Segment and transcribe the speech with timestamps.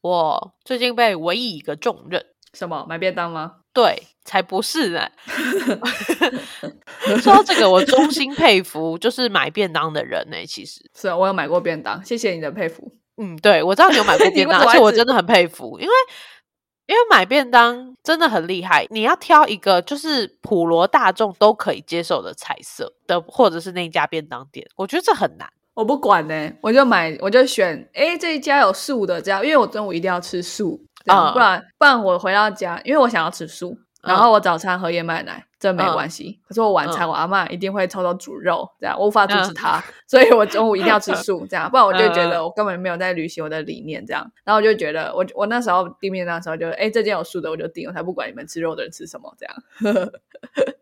[0.00, 3.56] 我最近被唯一一个重任，什么买便当吗？
[3.72, 5.08] 对，才不是呢。
[7.20, 10.36] 说到这个，我衷心佩服就是买便当的人呢。
[10.46, 12.92] 其实是啊我有买过便当，谢谢你的佩服。
[13.16, 15.92] 嗯，对，我知道你有买过 便当，而且我真的很佩服，因为
[16.86, 18.86] 因为买便当真的很厉害。
[18.90, 25.48] 你要挑一个就是普罗大众都可以接受的彩色的，或者是那家便当店，我觉得这很难。
[25.78, 36.40] 我不管呢，我就买，我就选，哎，这一家有素的这样，因为我中午一定要吃素，不然不然我回到家，因为我想要吃素，然后我早餐喝燕麦奶，这没关系。
[36.48, 44.28] 可是我晚餐我阿妈一定会偷偷煮肉，这样我无法阻止她，所以我中午一定要吃 素，这样不然我就觉得我根本没有在履行我的理念，这样。
[44.42, 50.10] 然后我就觉得我我那时候订面那时候就，哎，这间有素的我就订，我才不管你们吃肉的人吃什么，这样。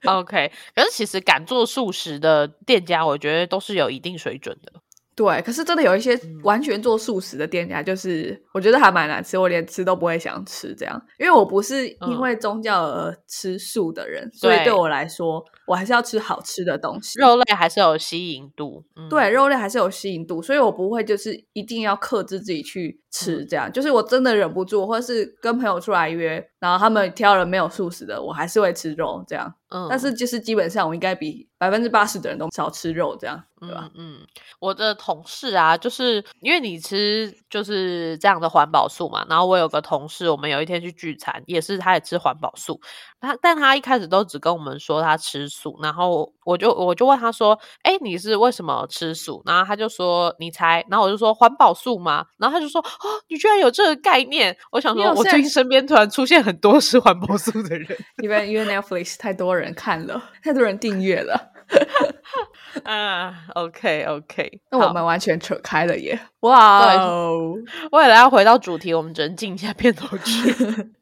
[0.07, 4.73] OK，可是其实敢做素食的店家，我觉得都是有一定水准的。
[5.17, 11.03] 对，可是真的有一些完全做素食的店家，就是我觉得还蛮难吃，我连吃都不会想吃这样。
[11.19, 14.77] 因为我不是因为宗教而吃素的人，所以对。
[14.77, 18.85] 我来说，我还是要吃好吃的东西，肉类还是有吸引度。
[19.11, 23.71] 对，肉类还是有吸引度，所以我不会就是一定要克制自己去吃这样。
[23.73, 29.53] 就是我真的忍不住，或者是跟朋友出来约，然后他们挑了没有素食的，我还是会吃肉这样。
[29.69, 33.43] 嗯，但是就是基本上我应该比百分之八十的人都少吃肉这样。
[33.59, 33.91] 对吧？
[33.97, 34.19] 嗯，
[34.61, 42.79] 我的同事啊，就是因为你吃就是这样的环保素嘛，然后我有个同事，我们有一天去聚餐，也是他也吃环保素，
[43.21, 49.43] 他但他一开始都只跟我们说他吃素，然后我就我就问他说，哎，你是为什么吃素？
[49.47, 50.85] 然后他就说，你猜？
[50.89, 52.25] 然后我就说环保素吗？
[52.39, 54.57] 然后他就说，哦，你居然有这个概念？
[54.71, 61.53] 我想说，我最近身边突然出现很多吃环保素的人，因为因为 Netflix 太多人看了，太多人订阅了。
[62.85, 66.17] 啊，OK OK，那我们完全扯开了耶！
[66.41, 67.55] 哇哦，
[67.91, 70.55] 为了要回到主题，我们只能进一下片头曲。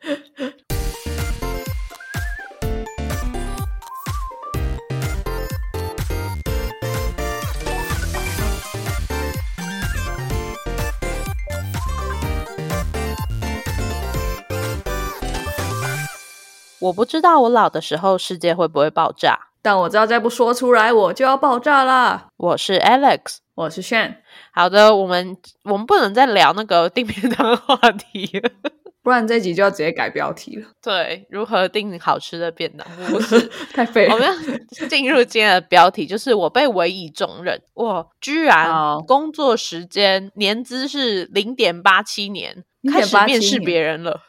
[16.85, 19.39] 我不知道我老的时候世界会不会爆炸。
[19.63, 22.27] 但我知道再不说出来，我就要爆炸啦！
[22.37, 24.17] 我是 Alex，我是 Shan。
[24.53, 28.51] 好的，我们我们不能再聊那个订便当的话题了，
[29.03, 30.69] 不然这集就要直接改标题了。
[30.83, 32.87] 对，如何订好吃的便当？
[33.09, 33.41] 不是
[33.73, 34.07] 太废。
[34.11, 38.71] 我们要进入今天的标题，就是我被委以重任，我居然
[39.07, 42.63] 工作时间年资是零点八七年，
[42.93, 44.21] 开始面试别人了。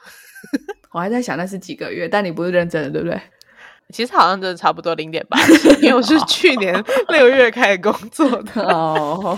[0.96, 3.22] 我还在想那是几个月，但你不是认真的，对不对？
[3.94, 6.74] 其实好像真的差不多零点八七，因为我是去年
[7.12, 9.38] 六月开始工作的哦。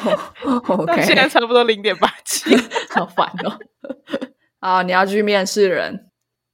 [0.68, 2.56] OK， 现在差不多零点八七，
[2.92, 3.58] 好烦哦。
[4.60, 6.04] 啊，你要去面试人？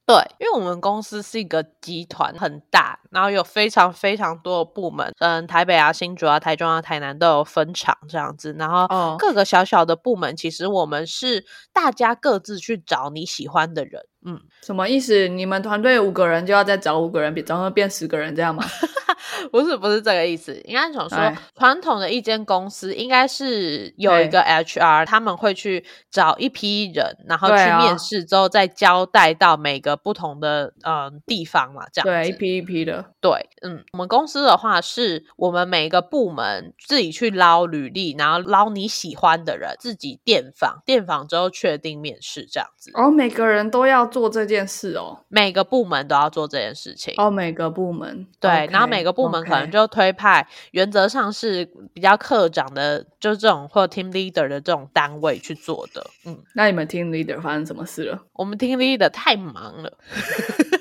[0.06, 11.44] 对，因为我们公司是一个集团，很大，然后有非常非常多的部门，嗯，台北啊、新竹啊、台中啊、台南都有分厂这样子，然后各个小小的部门，其实我们是
[11.74, 14.02] 大家各自去找你喜欢的人。
[14.24, 15.28] 嗯，什么意思？
[15.28, 18.64] 你们团队五个人就要再找五个人，比然后变十个人这样吗？
[19.52, 20.58] 不是，不是这个意思。
[20.64, 21.18] 应该想说，
[21.56, 33.04] 传统的一间公司应该是有一个 HR，他们会去找一批人，然后去面试之后再交代到每个不同的嗯地方嘛，这样对，一批一批的。
[33.20, 33.32] 对，
[33.62, 42.90] 嗯，我们公司的话是我们每个部门自己去捞履历，然后捞你喜欢的人，自己电访，电访之后确定面试这样子。
[42.94, 44.10] 哦，每个人都要。
[44.14, 47.28] 做这件事哦，每个部门都要做这件事情哦。
[47.28, 56.06] 每个部门对，然后每个部门可能就推派，原则上是比较科长的，就是这种或 team leader 的这种单位去做的。
[56.24, 58.22] 嗯，那你们 team leader 发生什么事了？
[58.34, 59.98] 我们 team leader 太忙了。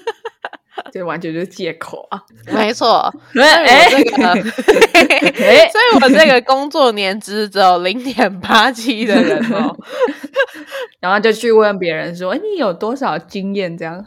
[0.94, 2.22] 这完全就是借口啊！
[2.54, 4.34] 没错， 所以我这个，
[5.74, 9.76] 所以我这个工作年资只有零点八七的人哦，
[11.00, 14.06] 然后就去问别人说：“哎，你有多少经验？”这样，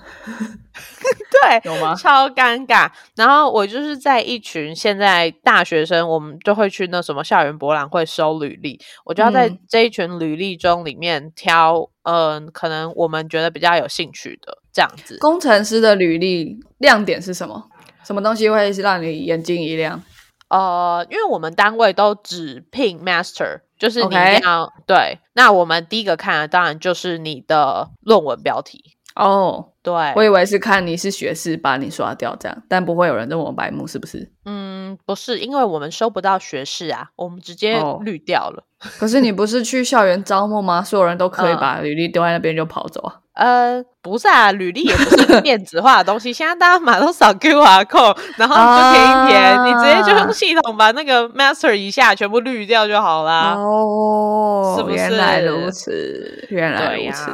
[1.42, 1.92] 对，有吗？
[1.96, 2.88] 超尴尬。
[3.16, 14.58] 然后我就是在一群现在大学生，我们就会去那什么校园博览会收履历，我就要在这一群履历中里面挑，嗯，可能我们觉得比较有兴趣的。
[14.76, 17.70] 这样子，工程师的履历亮点是什么？
[18.04, 20.02] 什么东西会让你眼睛一亮？
[20.50, 25.18] 呃，因为我们单位都只聘 master，就是你要对。
[25.32, 28.84] 那我们第一个看的当然就是你的论文标题
[29.14, 34.30] 哦，对，我以为是看你是学士把你刷掉这样，但不会有人这么白目，是不是？
[34.44, 34.75] 嗯，
[35.06, 38.62] 不是，因为我们收不到学士啊，我们直接哦滤掉了。
[38.98, 40.82] 可是你不是去校园招募吗？
[40.82, 43.14] 所有人都可以把履历丢在那边就跑走啊？
[43.34, 53.54] 呃，不是啊，履历也不是电子化的东西，现在大家马上扫 QR code，然后就填一填，你直接就用系统把那个 master 一下全部滤掉就好啦。
[53.56, 57.30] 哦，是不是原来如此，原来、如此。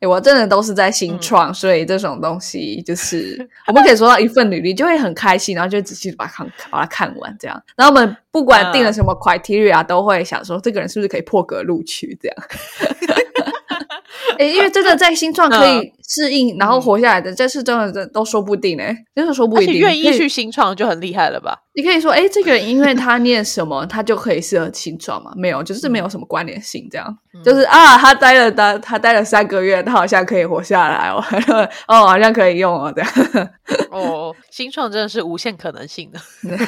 [0.00, 7.62] 诶我真的都是在新嗯创，所以这种东西就是 我们可以收到一份履历就会很开心，然后就仔细把它看把它看完这样。
[7.76, 12.36] 然后我们不管定了什么 criteria，、都会想说这个人是不是可以破格录取这样。
[14.38, 19.78] 诶因为真的在新创可以适应，然后活下来的，这是真的这都说不定哎，真的说不定。
[19.78, 21.56] 愿意去新创就很厉害了吧？
[21.72, 25.32] 你可以说，哎，这个人因为他念什么，他就可以适合新创嘛？
[25.36, 31.22] 没有，就是没有什么关联性，这样、就是啊，他待了他他待了三个月，他好像可以活下来哦，
[31.86, 33.48] 哦，好像可以用哦，这样
[33.92, 36.18] 哦，新创真的是无限可能性的。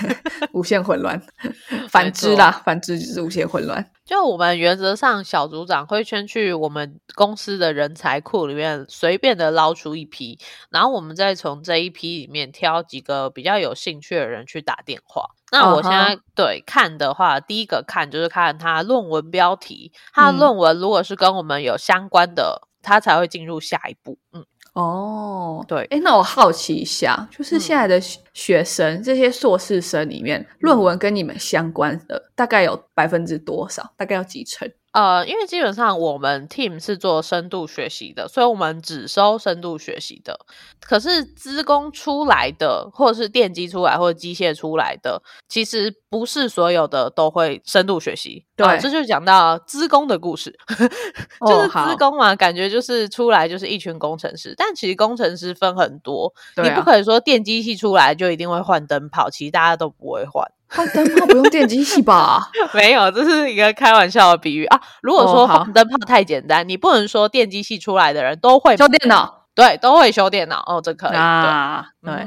[0.55, 1.21] 无限混乱。
[1.91, 3.85] 反之啦，反之就是无限混乱。
[4.05, 10.39] 就我们原则上，小组长会先去我们公司的人才库里面随便的捞出一批，
[10.71, 15.31] 然后我们再从这一批里面挑几个比较有兴趣的人去打电话。
[15.51, 24.17] 那我现在、嗯对看的话，第一个看就是看他论文标题，他论文如果是跟我们有相关的，他才会进入下一步。
[24.33, 33.93] 嗯，哦，对哎，那我好奇一下，就是嗯现在的学学生，这些硕士生里面，论文跟你们相关的大概有百分之多少？
[33.99, 34.67] 大概有几成？
[34.93, 40.39] 呃，因为基本上我们 team 是做深度学习的，所以我们只收深度学习的。
[40.81, 48.45] 可是资工出来的，或者是电机出来，或者机械出来的，其实不是所有的都会深度学习。
[48.55, 50.55] 对呃这就讲到资工的故事，
[51.47, 60.47] 就是资工嘛，感觉就是出来就是一群工程师，但其实工程师分很多，啊你不可以说电机系出来就一定会换灯泡，其实大家都不会换。
[60.75, 62.49] 换灯泡不用电机系吧？
[62.75, 64.81] 没有，这是一个开玩笑的比喻啊。
[65.03, 71.17] 如果说哦好换灯泡太简单，你不能说电机系出来的人都会修电脑对都会修电脑哦，这可以。
[71.17, 72.25] 啊，对，对，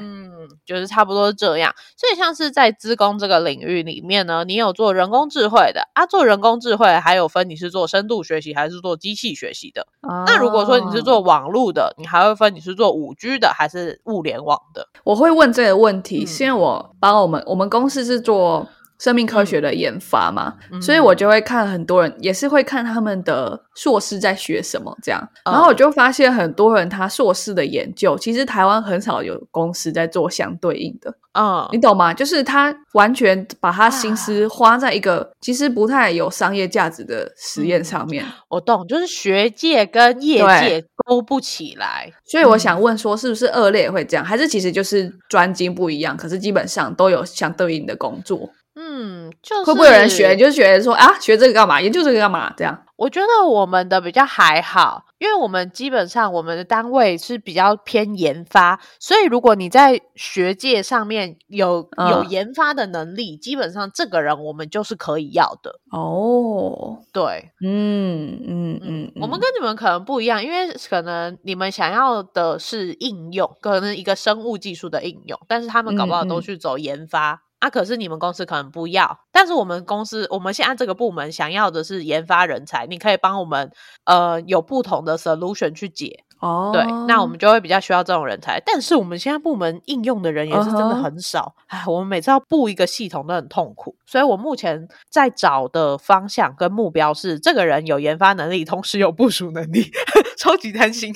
[0.50, 1.74] 嗯，就是差不多是这样。
[1.98, 9.88] 所以像是在资工这个领域里面呢，你有做人工智慧的啊，做人工智慧还有分你是做深度学习还是做机器学习的。
[10.26, 14.88] 那如果说你是哦做网络的，你还会分你是做五 G 的还是物联网的。
[15.04, 18.68] 我会问这个问题，因为我帮我们我们公司是做
[19.06, 20.82] 生命科学的研发嘛，嗯。
[20.82, 32.12] 所以我就会看很多人，也是会看他们的硕士在学什么这样，嗯然后我就发现很多人他硕士的研究，其实台湾很少有公司在做相对应的，嗯你懂吗？
[32.14, 42.12] 就是他完全把他心思花在一个其实不太有商业价值的实验上面，我懂，就是学界跟业界勾不起来。
[42.26, 48.50] 所以我想问说，是不是恶劣也会这样，还是其实就是专精不一样，可是基本上都有相对应的工作？
[48.96, 52.54] 嗯，就是会不会有人学，就是觉得说啊，学这个干嘛，研究这个干嘛？
[52.56, 65.82] 这样我觉得我们的比较还好，因为我们基本上我们的单位是比较偏研发，所以如果你在学界上面有、有嗯研发的能力，基本上这个人我们就是可以要的。
[65.92, 77.42] 哦，对，嗯嗯嗯，我们跟你们可能不一样，因为可能你们想要的是应用，可能一个生物技术的应用，但是他们搞不好都去走研发。
[77.60, 83.72] 啊，可是你们公司可能不要，但是我们公司我们现在这个部门想要的是研发人才，你可以帮我们
[84.06, 88.62] 呃有不同的 solution 去解，哦，对，那我们就会比较需要这种人才。
[88.66, 99.90] 但是我们现在部门应用的人也是真的很少，哎、我们每次要布一个系统都很痛苦，所以我目前在找的方向跟目标是，这个人有研发能力，同时有部署能力，
[100.38, 101.14] 超级担心。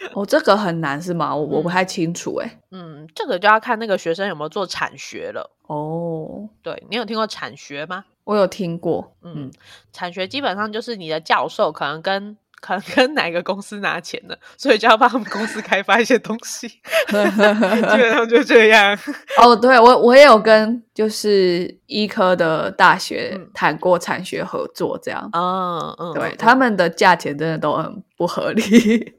[0.14, 1.34] 哦，这个很难是吗？
[1.34, 2.60] 我我不嗯太清楚哎。
[2.70, 5.50] 嗯，这个就要看那个学生有没有做产学了。
[5.66, 8.04] 哦，对你有听过产学吗？
[8.24, 9.50] 我有听过，嗯嗯，
[9.92, 16.68] 产学基本上就是你的教授可能跟可能跟 哪个公司拿钱的，所以就要帮他们公司开发一些东西，
[17.08, 18.98] 基本上就这样。
[19.40, 28.62] 哦，对我我也有跟就是医科的大学嗯谈过产学合作，这样，嗯嗯，对嗯他们的价钱真的都很不合理。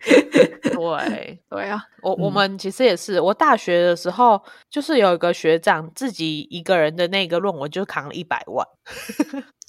[0.79, 8.65] 对对啊，我我嗯们其实也是，我大学的时候就是有一个学长自己一个人的那个论文就扛了一百万。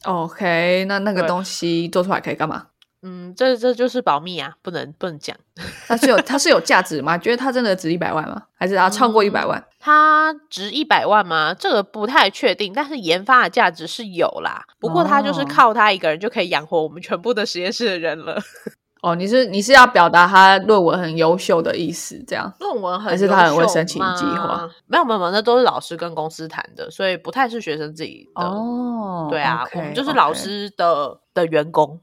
[0.05, 2.67] OK，那那个东西做出来可以干嘛？
[3.03, 5.37] 嗯，这这就是保密啊，不能不能讲。
[5.89, 7.17] 它是有它是有价值吗？
[7.17, 8.43] 觉得它真的值一百万吗？
[8.55, 9.63] 还是它超过一百万？
[9.79, 11.55] 它值一百万吗？
[11.55, 14.63] 这个不太确定，但是研发的价值是有啦。
[14.79, 18.39] 不过他就是哦靠他一个人就可以养活我们全部的实验室的人了。
[19.03, 22.53] 哦，你是你是要表达他论文很优秀的意思，这样？
[22.61, 24.69] 论文很还是他很会申请计划？
[24.87, 28.45] 没有没有没有，那都是老师跟公司谈的，所以不太是学生自己的。
[28.45, 32.01] 哦，对啊，我们就是老师的的员工。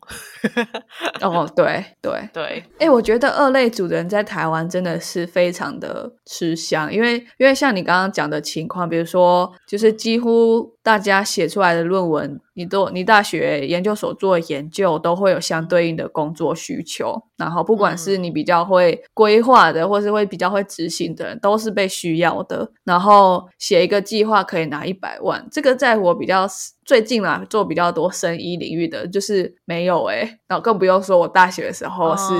[1.22, 12.40] 哦，对对对，哎，我觉得二类组的人在台湾真的是非常的吃香，因为因为像你刚刚讲的情况，比如说就是几乎大家写出来的论文。
[12.58, 22.68] 你都你大学研究所做研究都会有相对应的工作需求，然后不管是你比较会规划的，或是会比较会执行的人，都是被需要的。
[22.84, 26.48] 然后写一个计划可以拿一百万，这个在我比较。
[26.88, 32.34] 最近啊，做比较多生医领域的就是没有哎，然后更不用说我大学的时候是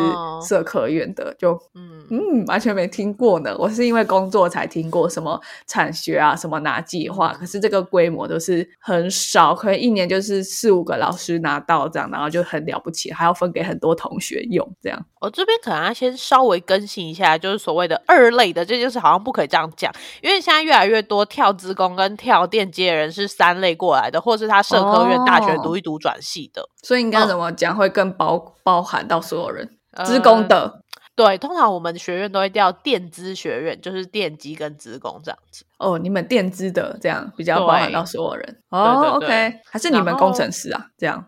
[0.48, 3.54] 社科院的，就嗯嗯完全没听过呢。
[3.60, 5.38] 我是因为工作才听过什么
[5.68, 15.06] 产学啊，什么拿计划，可是这个规模都是很少，可能一年就是四五个老师拿到这样，然后就很了不起，还要分给很多同学用这样。
[15.20, 29.70] 我这边可能要先稍微更新一下，就是所谓的二类的这就是，好像不可以这样讲，因为现在越来越多跳资工跟跳电机的人是三类过来的，或是他社科院大学读一读转系的，所以应该怎么讲会更包包含到所有人？
[30.06, 30.82] 职工的，
[31.16, 35.66] 对，通常我们学院都会调电资学院，就是电机跟职工这样子。
[35.80, 38.62] 哦，你们电资的这样比较包含到所有人。
[38.70, 40.86] 哦，OK，还是你们工程师啊？
[40.98, 41.26] 这样。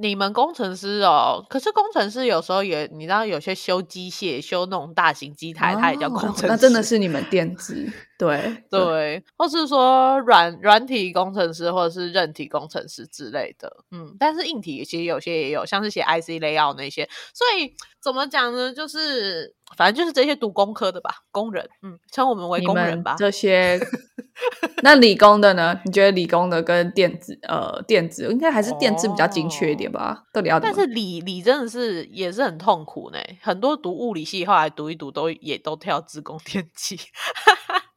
[0.00, 6.46] 你们工程师哦，可是工程师有时候也，你知道有些修机械、修那种大型机台，它也叫工程师。
[6.48, 13.84] 那真的是你们电子，对 对，或是说软软体工程师，或者是韧体工程师之类的。
[13.90, 17.08] 嗯，但是硬体其实有些也有，像是写 IC layout 那些。
[17.32, 18.72] 所以怎么讲呢？
[18.72, 23.16] 就是反正就是这些读工科的吧，工人，嗯，称我们为工人吧。
[23.18, 23.80] 这些。
[24.82, 25.80] 那理工的呢？
[25.86, 30.24] 你觉得理工的跟电子，呃，电子应该还是电子比较精确一点吧？
[30.30, 30.60] 到底要？
[30.60, 33.18] 但是理理真的是也是很痛苦呢。
[33.40, 37.00] 很多读物理系后来读一读，都也都跳自工电机。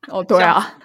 [0.08, 0.76] 哦，对啊，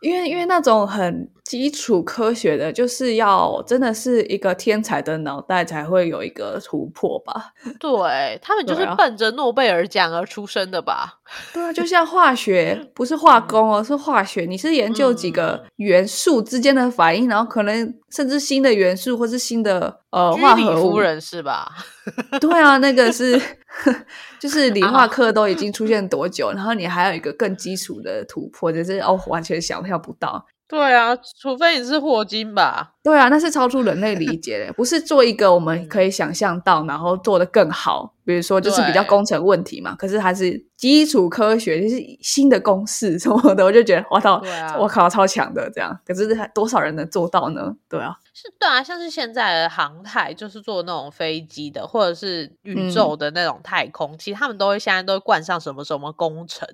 [0.00, 7.52] 因为因为那种很基础科学的，就是要真的是一个天才的脑袋才会有一个突破吧？
[7.78, 11.18] 对他们就是奔着诺贝尔奖而出生的吧？
[11.52, 21.70] 对啊，就像化学不是化工哦，是化学，你是研究几个元素之间的反应，然后可能甚至新的元素或是新的呃化合物，人是吧？
[22.40, 23.40] 对啊，那个是。
[24.40, 30.46] 就是理化课都已经出现多久，然后你还有一个更基础的突破，就是哦，完全想象不到。
[30.68, 32.94] 对啊，除非你是霍金吧？
[33.02, 38.12] 对啊，那是超出人类理 解的，不是做一个我们可以想象到，然后做的更好。
[38.24, 44.42] 比如说，就是比较工程问题嘛，可是它是基础科学，就是新的公式什么的，我就觉得我操，
[44.76, 45.96] 我靠，超强的这样。
[46.04, 47.72] 可是多少人能做到呢？
[47.88, 56.66] 对啊，是，对啊，像是现在的航太，就是做那种飞机的，或者是宇宙的那种太空，其实他们都会现在都会冠上什么什么工程，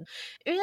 [0.46, 0.60] 因为。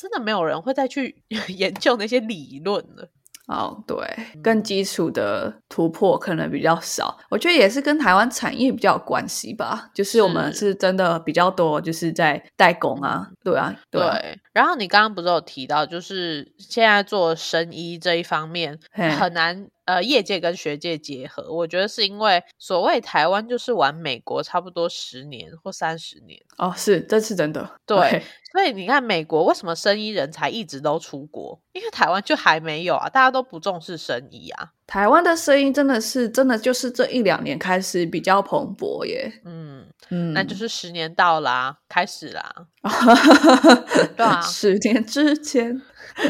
[0.00, 1.22] 真的没有人会再去
[1.58, 3.06] 研究那些理论了。
[3.48, 3.96] 哦，对，
[4.40, 7.18] 更基础的突破可能比较少。
[7.28, 9.90] 我觉得也是跟台湾产业比较有关系吧。
[9.92, 14.00] 就是我们是真的比较多，就是在代工啊，对啊，对。
[14.52, 19.68] 然后你刚刚不是有提到，就是现在做生医这一方面 很难。
[19.86, 27.68] 呃，业界跟学界结合，我觉得是因为所谓台湾就是玩美国差不多十年或三十年哦，是这是真的。
[27.84, 31.60] 对，所以你看美国为什么生医人才一直都出国？
[31.72, 34.70] 因为台湾就还没有啊，大家都不重视生医啊。
[34.90, 39.32] 台湾的声音真的是真的就是这一两年开始比较蓬勃耶。
[39.44, 42.52] 嗯嗯，那就是十年到啦，开始啦。
[44.16, 45.80] 对啊，十年之前。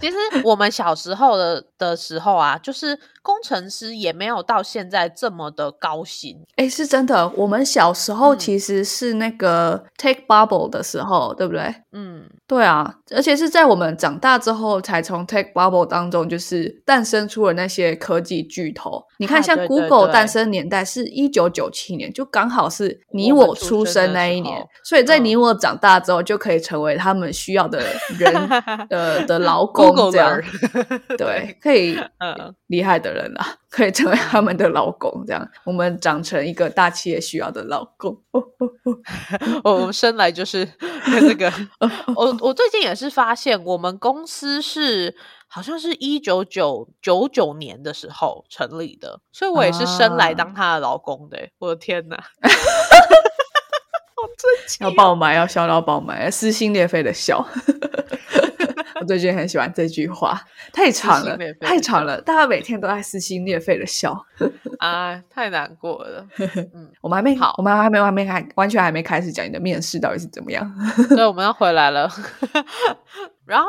[0.00, 6.34] 其实我们小时候的的时候啊，就是工程师也没有到现在这么的高薪。
[6.56, 7.28] 哎，是真的。
[7.36, 11.74] 我们小时候其实是那个 take bubble 的时候，对不对？
[11.92, 12.94] 嗯，对啊。
[13.14, 19.02] 而且是在我们长大之后，才从 take bubble 当中就是诞生出了那些科技巨头。
[19.18, 24.66] 你看，像 Google 诞生年代是一九九七年，就刚好是你我出生那一年。
[24.84, 27.78] 所以在你我长大之后，就可以成为他们需要的
[28.18, 28.32] 人。
[28.88, 30.40] 的的劳工这样，
[31.18, 31.98] 对，可以
[32.68, 38.16] 厉害的人啊， 可以成为他们的老公，这样我们长成一个大企业需要的老公。
[39.64, 40.68] 我们生来就是
[41.06, 41.52] 那个，
[42.14, 45.14] 我我最近也是发现，我们公司是
[45.46, 51.48] 好像是一九九九九年的时候成立的，所以我也是生来当他的老公的。
[51.58, 52.22] 我的天哪！
[54.80, 57.46] 要爆买，要笑到爆买，撕心裂肺的笑。
[59.00, 60.40] 我最近很喜欢这句话，
[60.72, 64.12] 太长了，太长了，大家每天都在撕心裂肺的笑
[64.78, 66.26] 啊 啊，太难过了。
[66.74, 70.68] 嗯，我们还没好，我们还没完没开，完全还没开始讲你的面试到底是怎么样。
[71.08, 72.10] 所以我们要回来了。
[73.48, 73.68] 然后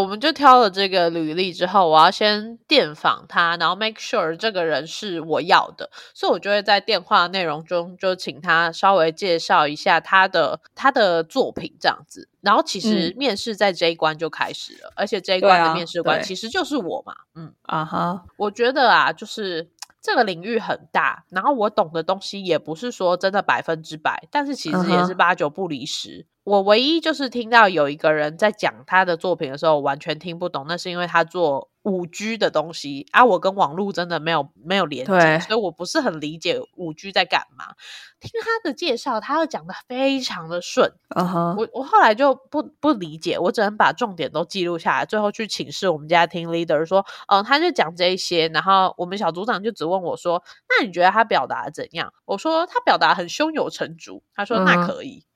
[0.00, 12.26] 我们就挑了这个履历之后，我要先电访他，然后 make sure 这个人是我要的，所以我就会在电话内容中就请他稍微介绍一下他的他的作品这样子。
[12.40, 17.14] 然后其实面试在这一关就开始了，而且这一关的面试官其实就是我嘛。
[17.34, 19.68] 嗯啊哈，我觉得啊，就是
[20.00, 26.24] 这个领域很大，然后我懂的东西也不是说真的百分之百，但是其实也是八九不离十。
[26.48, 30.64] 我唯一就是听到有一个人在讲他的作品的时候，完全听不懂。
[30.66, 37.74] 那是因为他做五 G 的东西啊，我跟网络真的没有没有连接，所以我不是很理解五 G 在干嘛。
[38.18, 40.90] 听他的介绍，他讲的非常的顺。
[41.14, 52.10] 我我后来就不不理解，我只能把重点都记录下来，最后去请示我们家听 leader 说，嗯，他就讲这些，然后我们小组长就只问我说，那你觉得他表达怎样？
[52.24, 54.22] 我说他表达很胸有成竹。
[54.34, 55.26] 他说那可以。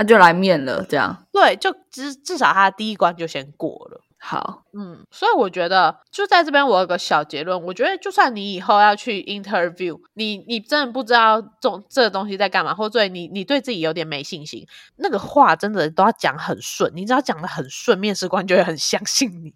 [0.00, 4.00] 那就来面了，这样对，就至至少他第一关就先过了。
[4.16, 14.66] 好，嗯，所以我觉得就在这边，我有个小结论，我觉得就算你以后要去 interview，你你真的不知道这这个东西在干嘛，或者你你对自己有点没信心，
[14.96, 19.52] 那个话真的都要讲很顺，你只要讲的很顺，面试官就会很相信你。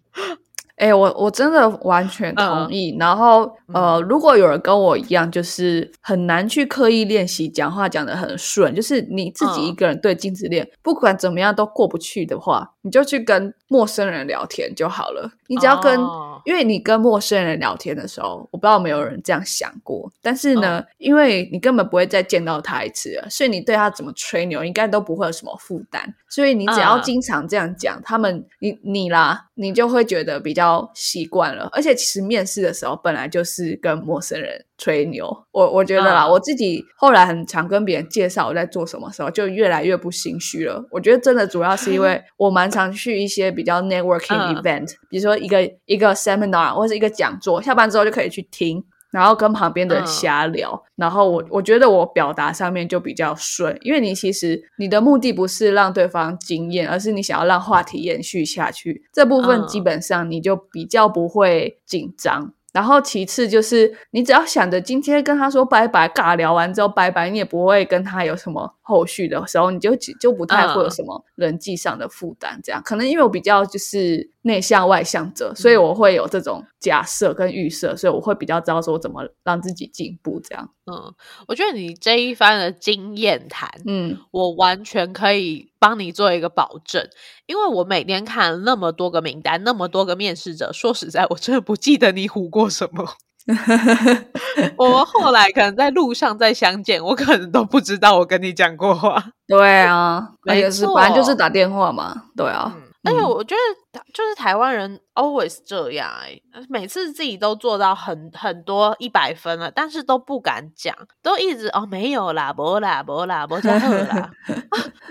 [0.77, 2.95] 哎，我我真的完全同意。
[2.99, 15.31] 然后，呃，如果有人跟我一样，就是很难去刻意练习讲话讲的很顺，就是你自己一个人对镜子练，不管怎么样都过不去的话，你就去跟陌生人聊天就好了。
[15.47, 15.99] 你只要跟，
[16.43, 20.11] 因为你跟陌生人聊天的时候，我不知道有没有人这样想过。
[20.21, 26.13] 但是呢，因为你根本不会再见到他一次了，所以你对他怎么吹牛，应该都不会有什么负担。
[26.27, 31.69] 所以你只要经常这样讲，他们你你啦，你就会觉得比较习惯了。
[31.71, 40.83] 而且其实面试的时候本来就是跟陌生人吹牛，我我觉得啦，我自己后来很常跟别人介绍我在做什么时候，就越来越不心虚了。
[40.91, 45.35] 我觉得真的主要是因为 我蛮常去一些比较 networking event，比如说。
[45.45, 48.83] 一个一个 seminar 或者一个讲座，下班之后就可以去听，
[49.15, 50.83] 然后跟旁边的人瞎聊。
[50.97, 59.05] 然后我我觉得我表达上面就比较顺，因为你其实你的目的不是让对方惊艳，而是你想要让话题延续下去。
[59.13, 62.53] 这部分基本上你就比较不会紧张。
[62.75, 72.59] 然后其次就是，你只要想着今天跟他说拜拜，尬聊完之后拜拜，你也不会跟他有什么后续的时候，你就就不太会有什么人际上的负担。
[72.61, 80.41] 这样可能因为我比较就是内向外向者，所以我会有这种假设跟预设，所以我会比较知道说怎么让自己进步。
[80.43, 81.13] 这样，嗯，
[81.47, 85.69] 我觉得你这一番的经验谈，嗯，我完全可以。
[85.79, 87.07] 帮你做一个保证，
[87.45, 93.13] 因为我每天看那么多个名单，那么多个面试者，说实在，我真的不记得你唬过什么。
[94.77, 99.23] 我们后来可能在路上再相见，我可能都不知道我跟你讲过话。
[99.47, 102.23] 对啊，也是，反正就是打电话嘛。
[102.35, 102.75] 对啊。
[103.05, 103.55] 而且我觉
[103.93, 114.31] 得，就是台湾人 always 这样哎，每次自己都做到很很多一百分了，但是都不敢讲，都一直哦没有啦，不啦不啦不加二啦，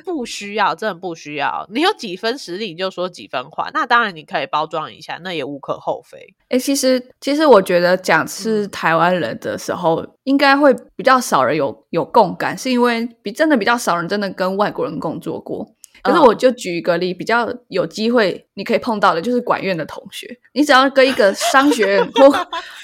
[0.04, 1.66] 不需要，真的不需要。
[1.70, 6.34] 你有几分实力你就说几分话，那当然你可以包装一下，那也无可厚非。
[6.48, 15.66] 哎，其实其实我觉得讲是台湾人的时候，应该会比较少人有有共感，是因为比真的比较少人真的跟外国人工作过。
[16.04, 20.28] 可是我就举一个例，比较有机会你可以碰到的，就是管院的同学。
[20.52, 22.28] 你只要跟一个商学院，或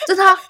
[0.06, 0.40] 这 他开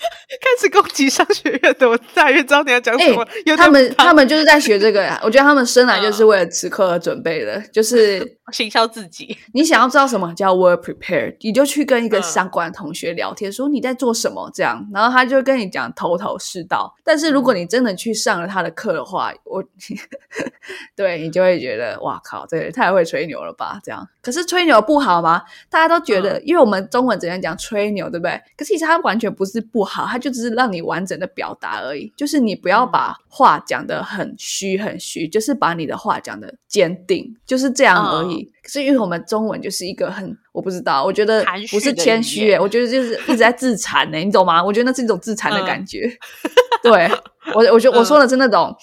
[0.58, 3.26] 始攻击商学院的，我大约知道你要讲什么。
[3.56, 5.20] 他们他们就是在学这个呀。
[5.24, 9.36] 我觉得他们生来就是为了此刻而准备的，就是 行销自己。
[9.52, 16.94] 你想要知道什么叫 work prepared，你就去跟一个相关同学聊天，说你在做什么这样，然后他就跟你讲头头是道。
[17.02, 19.62] 但是如果你真的去上了他的课的话，我
[20.94, 22.59] 对你就会觉得哇靠，这。
[22.72, 23.78] 太会吹牛了吧？
[23.84, 25.40] 这样，可是吹牛不好吗？
[25.70, 28.32] 大家都觉得，因为我们中文只能讲吹牛，对不对？
[28.56, 32.12] 可是其实它完全不是不好，它就只是让你完整的表达而已。
[32.16, 38.44] 就是你不要把话讲得很虚很虚，就是把你的话讲的坚定，就是这样而已。
[38.62, 44.62] 可是因为我们中文就是一个很，我不知道，我觉得不是谦虚，我觉得就是一直在自残呢，你懂吗？
[44.62, 46.10] 我觉得那是一种自残的感觉。
[46.82, 47.10] 对
[47.54, 48.74] 我，我觉得我说的是那种。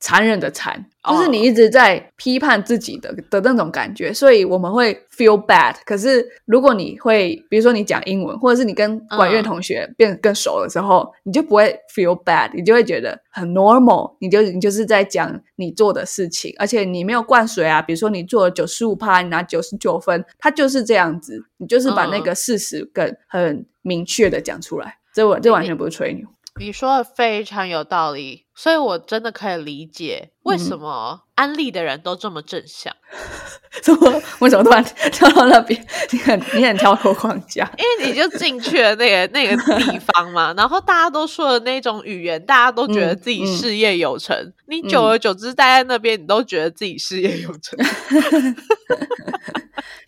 [0.00, 5.74] 残忍的残，就是你一直在批判自己的的那种感觉，所以我们会 feel bad。
[5.84, 14.14] 可是如果你会，比如说你讲英文，或者是你跟管乐同学变更熟了之后，你就不会 feel bad，你就会觉得很 normal。
[14.20, 17.82] 你就你就是在讲你做的事情，而且你没有灌水啊。
[17.82, 21.44] 比如说你做了九十五趴，你拿九十九分，他就是这样子。
[21.56, 26.24] 你就是把那个事实更很明确的讲出来，这完这完全不是吹牛。
[26.58, 32.94] 你说的非常有道理，所以我真的可以理解为什么安利的人都这么正向。
[33.82, 34.22] 怎么？
[34.40, 35.80] 为什么突然 跳到那边？
[36.10, 44.36] 你很你很跳脱框架，因为你就进去了那个那个地方嘛，然后大家都说的那种语言，大家都觉得自己事业有成。
[44.66, 47.78] 你久而久之待在那边，你都觉得自己事业有成。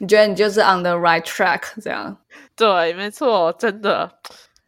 [0.00, 2.16] 你觉得你就是 on the right track 这样？
[2.56, 4.10] 对，没错，真的。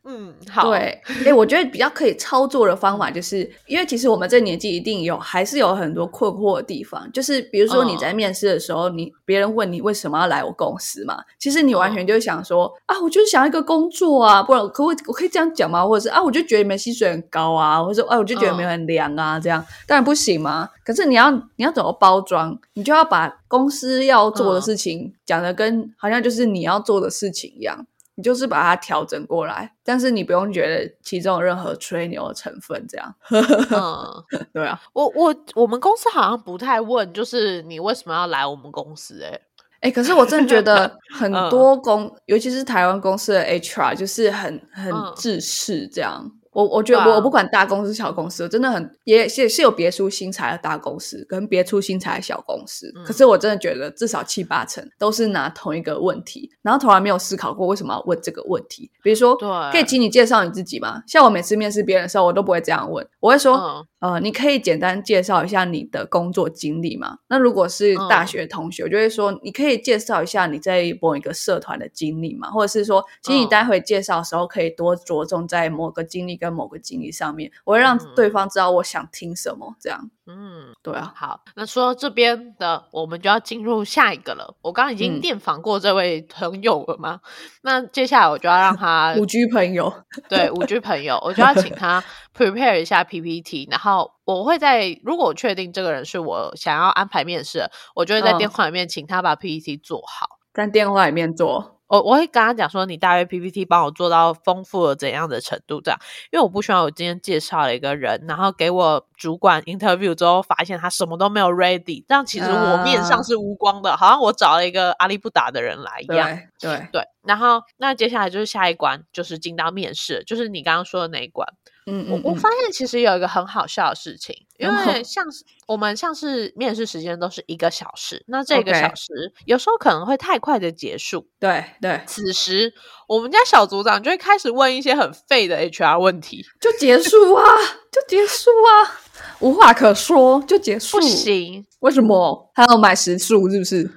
[0.04, 0.68] 嗯，好。
[0.68, 7.08] 对，哎，我觉得比较可以操作的方法，就是因为其实我们这年纪一定有，还是有很多困惑的地方。
[7.12, 15.86] 就是比如说你在面试的时候，你别人问你为什么要来我公司嘛，其实你完全就想说啊，我就是想要一个工作啊，不然可我我可以这样讲吗？
[15.86, 20.68] 或者是啊，我就觉得你们薪水很高啊，或者说啊，我就觉得你们很凉啊，这样当然不行嘛。
[20.84, 22.58] 可是你要你要怎么包装？
[22.74, 27.86] 你就要把公司要做的事情讲的跟好像就是你要做的事情一样。
[28.14, 33.14] 你就是把它调整过来，但是你不用觉得其中有任何吹牛的成分，这样。
[33.30, 39.22] 嗯， 对啊，我我我们公司好像不太问，就是你为什么要来我们公司？
[39.22, 39.40] 哎
[39.80, 46.30] 哎，可是我真的觉得 很多公，尤其是台湾公司的 HR，就是很很自视这样。
[46.52, 52.92] 我我觉得我我不管大公司小公司，真的很也也是有别出心裁的大公司跟别出心裁的小公司。
[53.06, 58.90] 可是我真的觉得至少七八成都是拿同一个问题，然后从来没有思考过为什么要问这个问题。
[59.02, 61.02] 比如说，对可以请你介绍你自己吗？
[61.06, 67.16] 像我每次面试别人的时候，我都不会这样问，我会说，呃，你可以简单介绍一下你的工作经历吗？
[67.28, 72.50] 那如果是大学同学，我就会说，你可以介绍一下你在某一个社团的经历吗？
[72.50, 76.41] 或者是说，请你待会介绍的时候可以多着重在某个经历。
[76.42, 80.10] 跟某个经历上面，我会让对方知道我想听什么，这样。
[80.26, 81.12] 嗯，对啊。
[81.14, 84.56] 好，那说到这边的，我们就要进入下一个了。
[84.60, 87.20] 我刚刚已经电访过这位朋友了吗？
[87.62, 89.92] 那接下来我就要让他 五 G 朋友，
[90.28, 92.02] 对五 G 朋友，我就要请他
[92.36, 101.78] prepare 一下 PPT，然后我会在如果我确定这个人是我想要安排面试，我就会在电话里面请他把 PPT 做好，在电话里面做。
[101.92, 105.78] 我我会跟他讲说，你大约 PPT 帮我做到丰富了怎样的程度？
[105.78, 106.00] 这样，
[106.30, 116.38] 因为我不希望我今天介绍了一个人，然后给我主管 interview 之后，发现他什么都没有 ready，这样其实我面上是无光的，好像我找了一个阿力不达的人来一样。
[116.58, 117.02] 对对。
[117.22, 121.46] 然后，那接下来就是下一关，就是进到面试，就是你刚刚说的那一关。
[121.86, 131.26] 嗯，我我发现其实有一个很好笑的事情，因为像是我们像是面试时间都是一个小时，那这个小时有时候可能会太快的结束。
[131.40, 132.72] 对对，此时
[133.08, 137.44] 我们家小组长就会开始问一些很废的 HR 问题，就结束啊，
[137.90, 139.00] 就结束啊，
[139.40, 141.00] 无话可说就结束。
[141.00, 143.50] 不行，为什么他要买时数？
[143.50, 143.90] 是不是？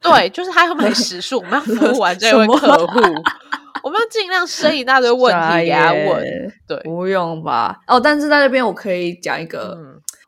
[0.00, 3.00] 对，就是他要买时数，我们要服务完这位客户。
[3.88, 7.80] 我们要尽量生一大堆问题给他 问，对，不用吧？
[7.86, 9.74] 哦，但是在这边我可以讲一个，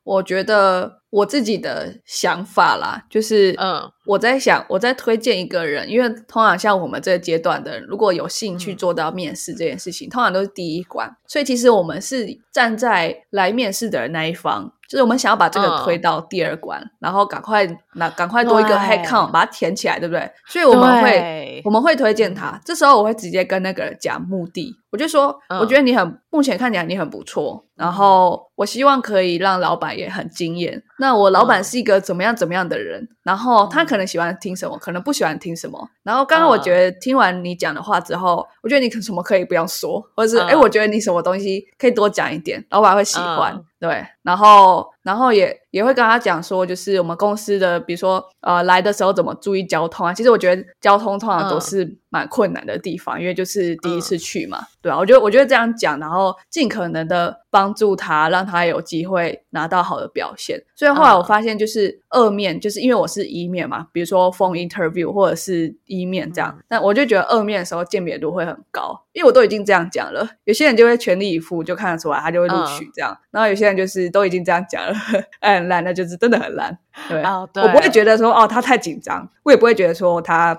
[0.02, 14.72] 我觉得我自己的想法啦，就是，嗯，我在想，我在推荐一个人，因为通常像我们这个阶段的人，如果有兴趣做到面试这件事情，通常都是第一关，所以其实我们是站在来面试的人那一方。
[14.90, 20.28] 就是我们想要把这个推到第二关，然后赶快那赶快多一个 head count 把它填起来，对不对？
[20.48, 22.60] 所以我们会我们会推荐他。
[22.64, 30.82] 这时候我会直接跟那个人讲目的，我就说，我觉得你很目前看起来你很不错，然后我希望可以让老板也很惊艳。
[30.98, 33.08] 那我老板是一个怎么样怎么样的人？
[33.22, 35.88] 然后他可能喜欢听什么，可能不喜欢听什么。
[36.02, 43.56] 然后刚刚我觉得听完你讲的话之后，我觉得你什么可以不用说，或者是哎，我觉得你什么东西可以多讲一点，老板会喜欢。
[43.80, 50.12] 对，然后，然后也也会跟他讲说，就是我们公司的，比如说，呃，来的时候怎么注意交通啊？
[50.12, 60.60] 其实我觉得交通通常都是蛮困难的地方，因为就是第一次去嘛，对啊，我觉得我觉得这样讲，然后尽可能的帮助他，让他有机会拿到好的表现。
[60.74, 69.00] 所以后来我发现，就是二面，就是因为我是一面嘛，比如说 phone interview 或者是一面这样，那我就觉得二面的时候鉴别度会很高。
[69.12, 73.16] 因为我都已经这样讲了，有些人就会全力以赴，就看得出来他就会录取这样。
[73.32, 74.89] 然后有些人就是都已经这样讲了，
[75.40, 76.76] 很烂，那就是真的很烂。
[77.08, 80.54] 对，我不会觉得说哦他太紧张，我也不会觉得说他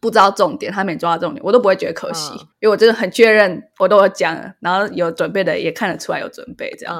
[0.00, 6.94] 不知道重点，他没抓到重点，我都不会觉得可惜，因为我真的很确认我都有讲，然后有准备的也看得出来有准备这样。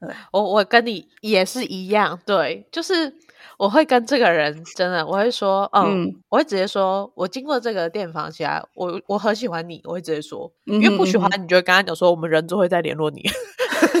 [0.00, 3.14] 嗯，我我跟你也是一样，对，就是。
[3.56, 13.22] 我会跟这个人真的，我会说，嗯，我会直接说，我经过这个电访起来，我我很喜欢你，我会直接说，因为不喜欢你就会跟他讲说，我们人就会再联络你。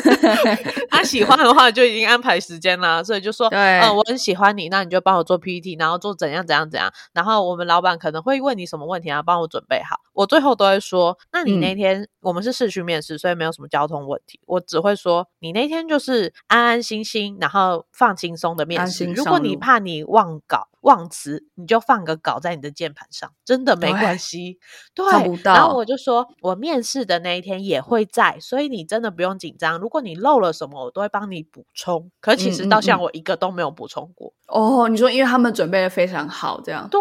[0.90, 10.00] 他喜欢的话就已经安排时间啦， 所以就说，对嗯，我很喜欢你，那你就帮我做 PPT，然后做怎样怎样怎样，然后我们老板可能会问你什么问题，然后帮我准备好。
[10.12, 19.04] 我最后都会说，那你那天我们是市区面试，所以没有什么交通问题，我只会说你那天就是安安心心，然后放轻松的面试。
[19.06, 24.58] 如果你怕你忘稿忘词，你就放个稿在你的键盘上，真的没对关系。
[24.94, 25.04] 对，
[25.42, 29.78] 然后我就说，我面试的那一天也会在，所以你真的不用紧张。
[29.78, 32.10] 如果你漏了什么，我都会帮你补充。
[32.20, 34.32] 可其实到现在我一个都没有补充过。
[34.46, 37.00] 哦，你说因为他们准备的非常好，这样对，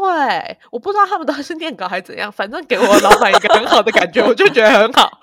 [0.71, 5.19] 我不知道他们到底是念稿还是怎样，反正给我老板一个很好的感觉，我就觉得很好。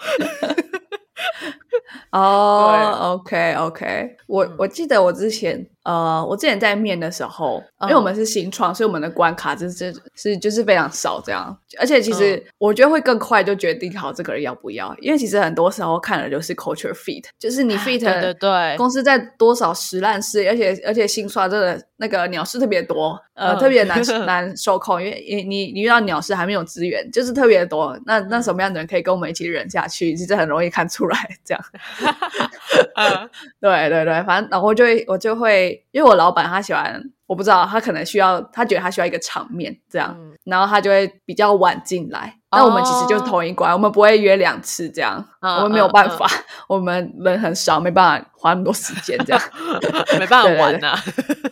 [2.12, 27.98] 哦，OK OK，我嗯我记得我之前呃，我之前在面的时候，因为我们是新创，所以我们的关卡就是是就是非常少这样，而且其实我觉得会更快就决定好这个人要不要，因为其实很多时候看的就是 culture fit，就是你 fit 对对对，公司在多少实烂事，而且而且新创真的那个鸟事特别多，呃，嗯特别难 难受控，因为你你你遇到鸟事还没有资源，就是特别多。
[28.04, 30.14] 那那什么样的人可以跟我们一起忍下去？
[30.14, 31.64] 其实很容易看出来， 这样。
[32.96, 33.30] 嗯
[33.60, 42.36] 对对对，反正然后我就会我就会，因为我老板他喜欢，我不知道他可能需要，他觉得他需要一个场面这样，嗯然后他就会比较晚进来。
[42.52, 46.26] 但我们其实就是哦同一关，我们不会约两次这样，嗯我们没有办法，
[46.66, 49.40] 我们人很少，没办法花那么多时间这样。
[50.18, 50.98] 没办法玩呐。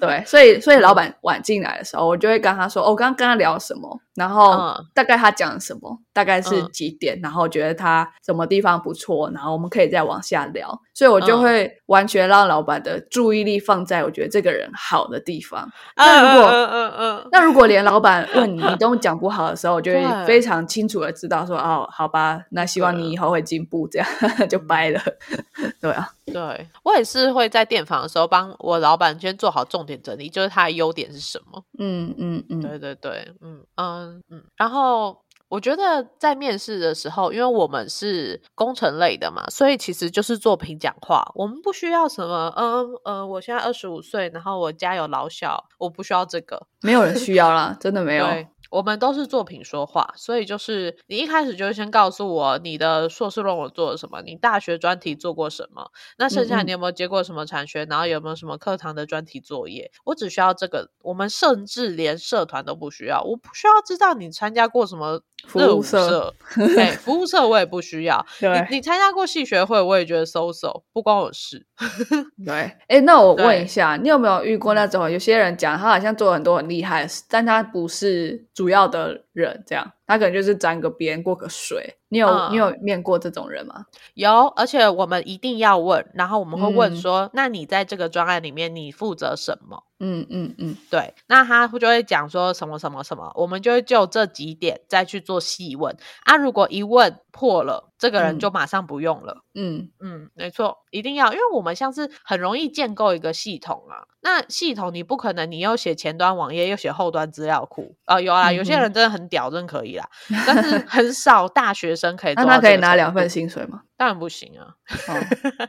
[0.01, 4.85] 对，所以所以老板晚进来的时候，我就会跟他说，哦，我刚刚跟他聊什么，然后嗯。
[4.95, 6.69] 大概他讲什么，大概是嗯。
[6.73, 15.71] 几点，然后我觉得他什么地方不错，然后我们可以再往下聊，所以我就嗯会完全让老板的注意力放在我觉得这个人好的地方。
[15.97, 24.09] 那如果嗯嗯嗯那如果连老板问你，你都讲不好的时候，我就会 非常清楚的知道说，哦，好吧，那希望你以后会进步，这样
[24.49, 25.01] 就掰了。
[25.81, 31.63] 对啊，嗯，对我也是会在电访的时候帮我老板先做好重点整理，就是他的优点是什么。
[31.79, 35.23] 嗯嗯嗯，对对对，嗯嗯嗯，然后。
[35.51, 41.27] 我觉得在面试的时候，因为我们是工程类的嘛，所以其实就是作品讲话。
[41.35, 46.67] 我们不需要什么，嗯呃，我现在二十五岁，然后我家有老小，我不需要这个。
[46.83, 48.27] 没有人需要啦，真的没有。
[48.27, 59.91] 对，我们都是作品说话，所以就是你一开始就先告诉我你的硕士论文做了什么，你大学专题做过什么，那剩下你有没有接过什么产学，然后有没有什么课堂的专题作业？
[60.05, 66.35] 我只需要这个，我们甚至连社团都不需要，我不需要知道你参加过什么服热舞务社社，
[66.79, 68.25] 哎，服务社我也不需要。
[68.41, 68.67] 对。
[68.71, 71.67] 你你参加过系学会，我也觉得 so so，不关我事。
[72.45, 81.95] 对，哎，那我问一下，你有没有遇过那种有些人讲他好像做很多很厉害的事，但他不是主要的人，这样他可能就是沾个边过个水。
[82.09, 83.87] 你有、嗯你有面过这种人吗？
[84.15, 89.85] 有，而且我们一定要问，然后我们会问嗯说，那你在这个专案里面你负责什么？
[90.01, 96.37] 嗯嗯嗯，对，那他就会讲说什么什么什么，我们就会就这几点再去做细问啊。
[96.37, 99.43] 如果一问破了，这个人嗯就马上不用了。
[99.55, 104.07] 嗯嗯，没错，一定要，因为我们像是很容易建构一个系统啊。
[104.21, 110.09] 那系统你不可能你又写前端网页又写后端资料库啊、有啊，有些人真的很屌，真的可以啦，
[110.47, 113.83] 但是很少大学生可以 那做到这个程他可以拿两份，薪水吗？
[113.97, 114.75] 当然不行啊。
[115.09, 115.15] 哦，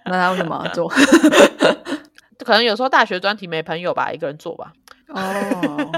[0.05, 0.91] 那他为什么要做？
[2.45, 4.73] 可能有时候大学专题没朋友吧，一个人做吧。
[5.07, 5.91] 哦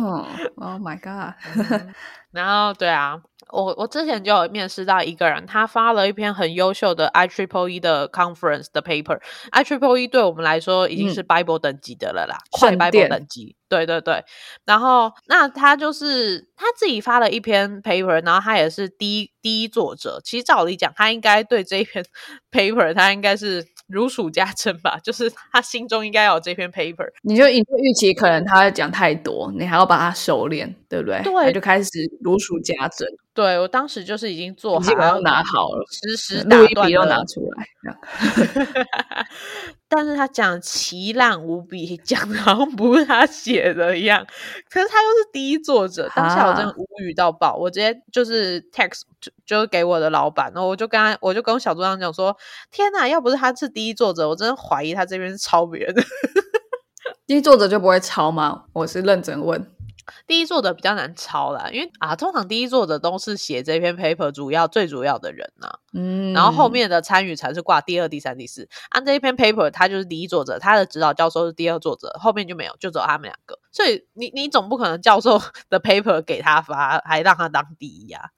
[0.00, 1.34] 哦， Oh my god！
[1.56, 1.94] 嗯
[2.30, 3.18] 然后对啊，
[3.52, 9.18] 我我之前就有面试到一个人，他发了一篇很优秀的 I Triple E 的 conference 的 paper。
[9.50, 13.56] I Triple E 对我们来说已经是 Bible 等级的了啦，快圣 Bible 等级。
[13.70, 14.22] 对对对，
[14.66, 20.20] 然后那他就是他自己发了一篇 paper，然后他也是第一第一作者。
[20.22, 22.04] 其实照理讲，他应该对这一篇
[22.52, 27.06] paper，他应该是如数家珍吧， 就是他心中应该有这篇 paper。
[27.22, 31.20] 你就你就预期可能他会讲太多，你还要把它收敛，对不对？
[31.22, 31.88] 对他就开始
[32.22, 37.68] 如数家珍，对我当时就是已经做好，基本上拿好了，实时打录一笔都断了拿出来，
[39.88, 44.26] 但是他讲奇烂无比，讲的好像不是他写的一样。
[44.68, 52.36] 可是他又是第一作者，当下我真的无语到爆，我直接就是 text 就就给我的老板，然后我就跟他，我就跟小组长讲说：
[52.72, 56.02] 天哪，要不是他是第一作者，我真的怀疑他这边是抄别人的。
[57.24, 58.64] 第一作者就不会抄吗？
[58.72, 59.77] 我是认真问。
[60.26, 68.68] 第一作者比较难抄啦，因为啊，通常第一作者都是写这篇 paper 主要最主要的人呐、嗯，然后后面的参与才是挂第二、第三、第四。
[68.90, 73.58] 按这一篇 paper，他就是第一作者，他的指导教授是第二作者，后面就没有，就只有他们两个。
[73.70, 75.40] 所以你你总不可能教授
[75.70, 78.30] 的 paper 给他发，还让他当第一啊？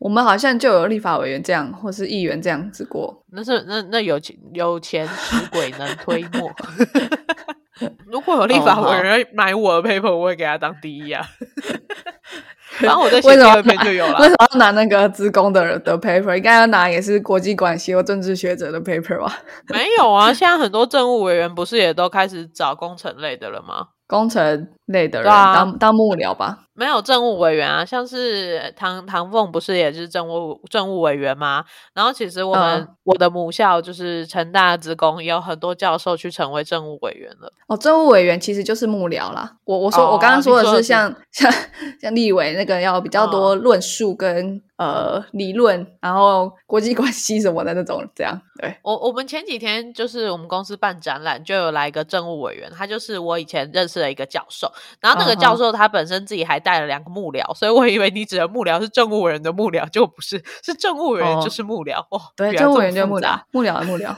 [0.00, 3.24] 我们好像就有立法委员这样，或是议员这样子过。
[3.30, 6.50] 那是那那有钱有钱使鬼能推磨。
[8.06, 11.24] 如果有立法委员买我的 paper，我会给他当第一啊。
[12.80, 14.18] 然后我在写第二篇就有了。
[14.18, 16.34] 为什么要拿那个职工的人的 paper？
[16.34, 19.40] 应该要拿也是国际关系或政治学者的 paper 吧？
[19.68, 23.88] 没有啊，现在很多政务委员不是也都开始找工程类的了吗？
[24.06, 26.58] 工程类的人当当幕僚吧。
[26.74, 31.62] 没有政务委员啊，像是唐唐凤不是也是政务政务委员吗？
[31.92, 37.52] 然后其实我们我的母校就是成大职工，也有很多教授去成为政务委员了。
[37.66, 39.58] 哦，政务委员其实就是幕僚啦。
[39.64, 41.52] 我我说我刚刚说的是像像
[42.00, 48.40] 像立委那个要比较多论述跟呃理论，然后国际关系什么的那种这样。
[48.58, 54.72] 对我我们前几天就是我们公司办展览，就有来一个政务委员，他就是我以前认识的一个教授。
[55.00, 62.20] 然后那个教授他本身自己还带了两个幕僚，所以我以为你指的幕僚是政务委员的幕僚，就不是，是政务人员就是幕僚哦。
[62.36, 64.14] 对，政务人员就是幕僚，幕僚的幕僚。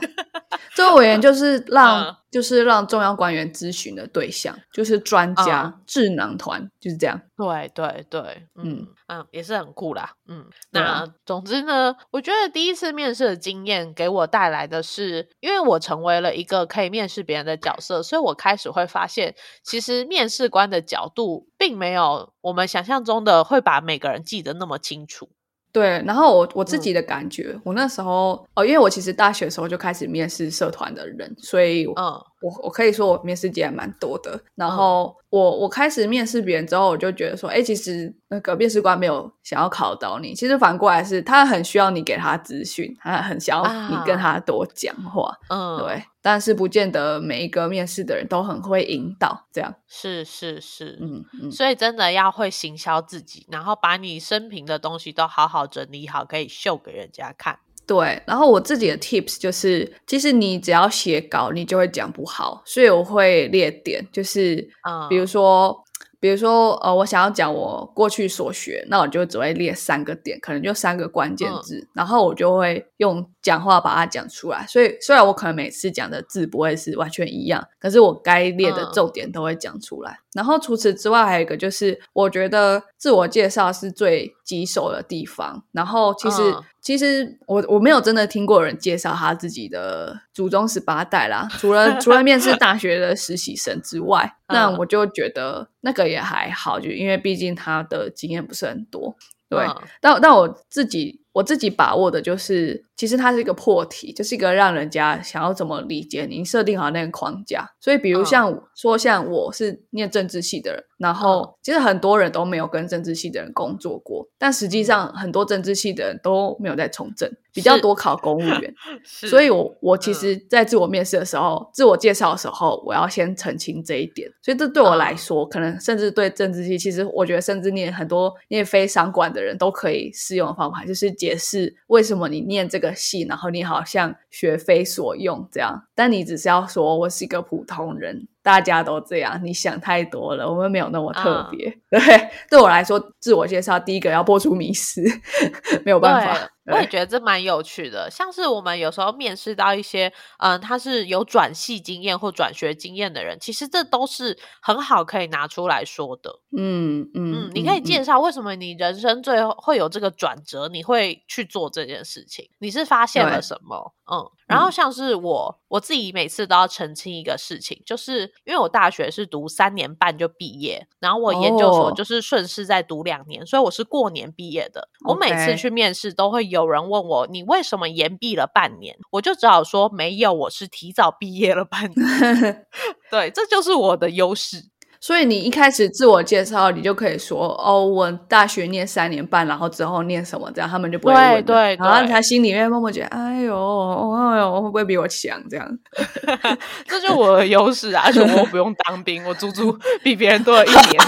[0.73, 7.17] 政务委员就是 让就是让中央官员咨询的对象，就是专家智囊团，就是这样。
[7.37, 10.11] 对对对，嗯嗯，也是很酷啦。
[10.27, 25.29] 嗯，那总之呢，我觉得第一次面试的经验给我带来的是，因为我成为了一个可以面试别人的角色，所以我开始会发现，其实面试官的角度并没有我们想象中的会把每个人记得那么清楚。
[25.75, 32.23] 对，然后我我自己的感觉，我那时候哦，因为我其实大学的时候就开始面试社团的人，所以嗯。
[32.41, 49.73] 我我可以说我面试经验蛮多的，然后我我开始面试别人之后，我就觉得说，哎，其实那个面试官没有想要考到你，其实反过来是他很需要你给他资讯，他很想要你跟他多讲话，嗯，对，但是不见得每一个面试的人都很会引导，这样。
[49.87, 57.59] 是是是，嗯嗯，所以真的要会行销自己，然后把你生平的东西都好好整理好，可以秀给人家看。
[57.87, 64.67] 对，然后我自己的 tips 就是，其实你只要写稿，你就会讲不好，所以我会列点，就是，
[65.09, 65.81] 比如说。
[66.17, 74.65] 比如说，呃，我想要讲我过去所学，那我就只会列三个点，可能就三个关键字，然后我就会用讲话把它讲出来。
[74.67, 80.17] 所以，虽然我可能每次讲的字不会是完全一样，可是我该列的重点都会讲出来。
[80.33, 85.63] 然后除此之外，还有一个就是，我觉得自我介绍是最棘手的地方。
[85.71, 99.15] 然后，其实，其实我我没有真的听过人介绍他自己的祖宗十八代啦，除了除了面试大学的实习生之外， 那我就觉得那个也还好，就因为毕竟他的经验不是很多。
[99.47, 99.63] 对，
[100.01, 101.21] 但但我自己。
[101.35, 107.67] 我自己把握的就是，其实它是一个破题，就是一个让人家想要怎么理解您设定好那个框架。
[107.79, 118.73] 所以，比如像说，像我是念政治系的人，然后其实很多人都没有跟政治系的人工作过，但实际上很多政治系的人都没有在从政，比较多考公务员。
[119.03, 124.29] 所以，我我其实，在自我面试的时候，自我介绍的时候，我要先澄清这一点。
[124.41, 131.15] 所以，这对我来说，可能甚至对政治系，其实我觉得，甚至念很多念非商管的人都可以适用的方法，就是。
[131.15, 138.27] 解释为什么你念这个戏，然后你好像学非所用这样，但你只是要说我是一个普通人。
[138.43, 140.47] 大家都这样，你想太多了。
[140.47, 141.99] 我们没有那么特别， 对
[142.47, 145.01] 对我来说，自我介绍第一个要播出迷失，
[145.83, 146.47] 没有办法。
[146.65, 148.09] 我也觉得这蛮有趣的。
[148.09, 156.39] 像是我们有时候面试到一些，嗯，他是有转系经验或转学经验的人，其实这都是很好可以拿出来说的。
[156.57, 163.93] 嗯嗯，你可以介绍为什么你人生最后会有这个转折，你会去做这件事情，你是发现了什么？
[164.11, 174.89] 嗯，然后像是我我自己每次都要澄清一个事情，就是因为我大学是读三年半就毕业，然后我研究所就是顺势在读两年，所以我是过年毕业的。
[175.07, 178.97] 我每次去面试都会有人问我，你为什么延毕了半年？
[179.11, 182.65] 我就只好说没有，我是提早毕业了半年。
[183.09, 184.69] 对，这就是我的优势。
[184.99, 191.43] 所以你一开始自我介绍，你就可以说哦，我大学念三年半，然后之后念什么，这样他们就不会问。
[191.43, 195.39] 对对，然后他心里面默默觉得，哎呦，哎呦，会不会比我强？
[195.49, 195.79] 这样，
[196.87, 198.03] 这就我的优势啊！
[198.05, 201.01] 而且我不用当兵，我足足比别人多了一年。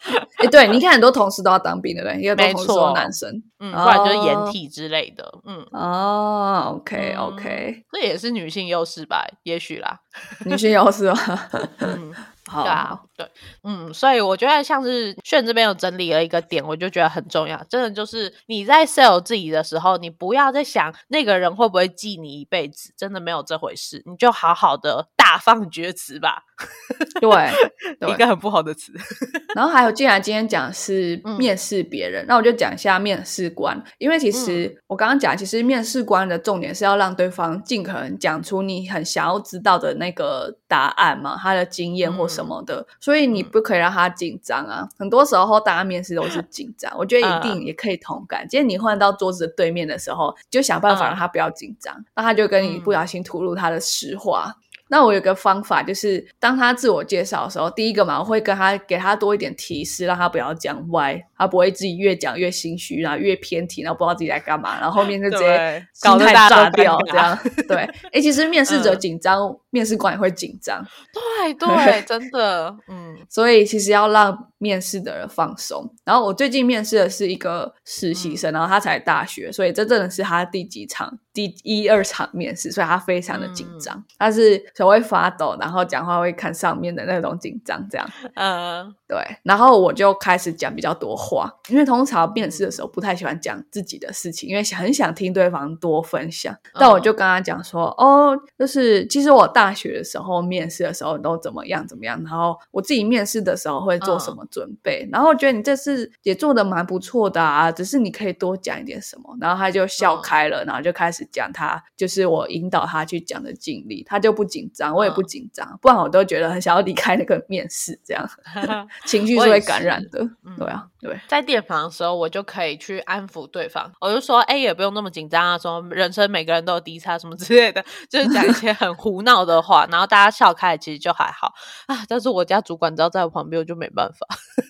[0.41, 9.25] 哎，对，你看很多同事都要当兵的，对，因为同事都男生，嗯，不然就是掩体之类的，嗯，哦，OK OK，这也是女性优势吧？
[9.43, 9.99] 也许啦，
[10.45, 11.49] 女性优势吧，
[11.79, 12.13] 嗯。
[12.51, 13.25] 对啊，对，
[13.63, 17.63] 嗯，所以我觉得像是炫这边有整理了一个点，我就觉得很重要。
[17.69, 24.03] 真的就是你在 sell 自己的时候，你不要再想那个人会不会记你一辈子，真的没有这回事。
[24.05, 26.43] 你就好好的大放厥词吧。
[27.21, 28.91] 对，一个很不好的词。
[29.55, 33.81] 然后还有，既然今天讲是面试别人，那我就讲一下面试官。
[33.97, 42.85] 因为其实我刚刚讲，其实面试官的重点是要让对方尽可能讲出你很想要知道的那个答案嘛，他的经验或什么的。
[42.99, 44.89] 所以你不可以让他紧张啊。
[44.99, 48.45] 很多时候大家面试都是紧张，我觉得一定也可以同感。
[48.49, 54.57] 今天你换到桌子的对面的时候，就想办法让他不要紧张，那他就跟你不小心吐露他的实话。
[54.91, 67.39] 那我有个方法，就是当他自我介绍的时候，第一个嘛，我会跟他给他多一点提示，让他不要讲歪，他不会自己越讲越心虚，然后越偏题，然后不知道自己在干嘛，然后后面就直接心态炸掉这样。
[67.69, 67.77] 对，
[68.11, 70.85] 哎，其实面试者紧张，面试官也会紧张。
[71.15, 75.89] 对对，真的，嗯，所以其实要让面试的人放松。
[76.03, 81.17] 然后我最近面试的是一个实习生，然后他才大学，所以这真的是他第几场。
[81.33, 88.09] 第一二场面试，所以他非常的紧张，他是手会发抖，然后讲话会看上面的那种紧张，这样。
[88.35, 89.17] 嗯，对。
[89.43, 96.53] 然后我就开始讲比较多话，因为通常面试的时候不太喜欢讲自己的事情，因为很想听对方多分享。
[96.73, 109.37] 但我就跟他讲说，哦，就是其实我大学的时候面试的时候都怎么样怎么样，然后我自己面试的时候会做什么准备，然后我觉得你这次也做的蛮不错的啊，只是你可以多讲一点什么。
[109.39, 111.20] 然后他就笑开了，然后就开始。
[111.31, 118.27] 讲他就是我引导他去讲的经历，他就不紧张，我也不紧张，不然我都觉得很想要离开那个面试，这样
[119.05, 120.27] 情绪是会感染的。
[120.57, 131.53] 对啊，对，在电访的时候，我就可以去安抚对方，我就说，哎，也不用那么紧张啊，说人生每个人都有低差什么之类的， 就是讲一些很胡闹的话，然后大家笑开，其实就还好
[131.87, 132.05] 啊。
[132.07, 134.27] 但是我家主管只要在我旁边，我就没办法。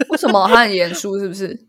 [0.09, 1.19] 为什么他很严肃？
[1.19, 1.67] 是不是？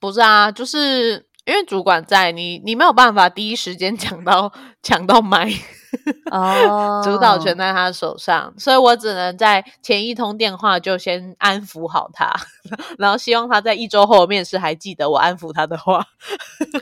[0.00, 1.27] 不是啊，就是。
[1.48, 5.50] 因为主管在，你你没有办法第一时间抢到抢到麦。
[6.30, 12.32] 哦，主导权在他手上，所以我只能在前一通电话就先安抚好他，
[12.98, 16.04] 然后希望他在一周后面试还记得我安抚他的话。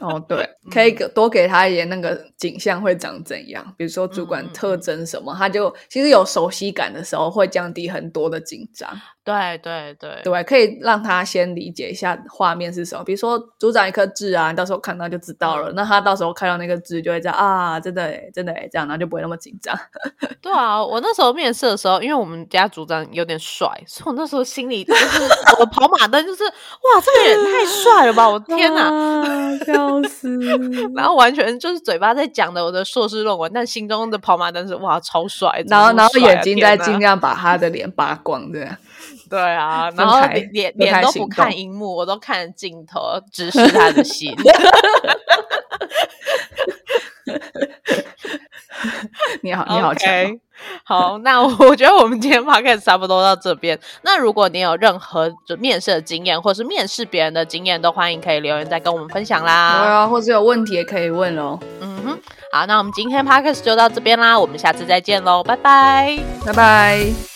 [0.00, 8.90] 哦，对， 可以多给他一点那个景象会长怎样，比如说主管特征什么，他就其实有熟悉感的时候会降低很多的紧张。
[9.22, 15.72] 对对对对，可以让他先理解一下画面是什么，比如说组长一颗痣啊，你到时候看到就知道了。
[15.72, 19.76] 那他到时候看到那个痣就会知道啊，真的真的这样，然后就不会那么紧张。
[20.40, 25.22] 对啊，我那时候面试的时候，因为我们家组长有点帅，所以我那时候心里就是
[25.58, 28.28] 我的跑马灯就是哇，这个人太帅了吧！
[28.28, 28.88] 我天哪，
[29.66, 30.38] 笑死！
[30.94, 35.64] 然后完全就是嘴巴在讲的我的硕士论文，但心中的跑马灯是哇，超帅！
[35.68, 38.68] 然后然后眼睛在尽量把他的脸扒光，对。
[39.28, 40.20] 对啊，然后
[40.52, 44.32] 脸脸都不看荧幕，我都看镜头，直视他的心。
[49.42, 50.38] 你好，你好，强。
[50.84, 53.78] 好，那我觉得我们今天 podcast 差不多到这边。
[54.02, 59.78] 那如果你有任何就面试的经验，或是面试别人的经验，都欢迎可以留言再跟我们分享啦。
[59.78, 61.58] 对啊，或者有问题也可以问哦。
[61.80, 62.18] 嗯哼，
[62.52, 67.35] 好，那我们今天 podcast 就到这边啦，我们下次再见喽，拜拜，拜拜。